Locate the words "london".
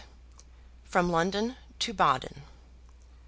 1.11-1.57